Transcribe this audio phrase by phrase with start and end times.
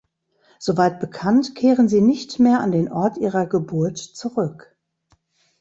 [0.57, 4.75] Soweit bekannt kehren sie nicht mehr an den Ort ihrer Geburt zurück.